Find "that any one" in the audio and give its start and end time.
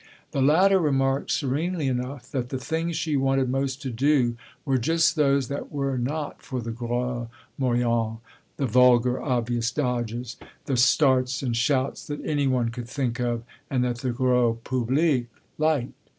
12.07-12.69